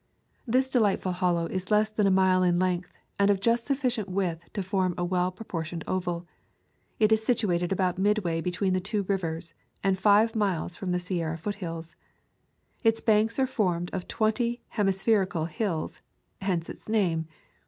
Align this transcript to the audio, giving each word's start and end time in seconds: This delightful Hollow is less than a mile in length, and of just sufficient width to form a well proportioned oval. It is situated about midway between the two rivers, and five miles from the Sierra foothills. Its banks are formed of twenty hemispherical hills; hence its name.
This 0.47 0.67
delightful 0.67 1.11
Hollow 1.11 1.45
is 1.45 1.69
less 1.69 1.91
than 1.91 2.07
a 2.07 2.09
mile 2.09 2.41
in 2.41 2.57
length, 2.57 2.91
and 3.19 3.29
of 3.29 3.39
just 3.39 3.65
sufficient 3.65 4.09
width 4.09 4.51
to 4.53 4.63
form 4.63 4.95
a 4.97 5.05
well 5.05 5.31
proportioned 5.31 5.83
oval. 5.85 6.25
It 6.99 7.11
is 7.11 7.23
situated 7.23 7.71
about 7.71 7.99
midway 7.99 8.41
between 8.41 8.73
the 8.73 8.79
two 8.79 9.03
rivers, 9.03 9.53
and 9.83 9.95
five 9.99 10.35
miles 10.35 10.75
from 10.75 10.91
the 10.91 10.97
Sierra 10.99 11.37
foothills. 11.37 11.93
Its 12.81 12.99
banks 12.99 13.37
are 13.37 13.45
formed 13.45 13.91
of 13.93 14.07
twenty 14.07 14.63
hemispherical 14.69 15.45
hills; 15.45 16.01
hence 16.41 16.67
its 16.67 16.89
name. 16.89 17.27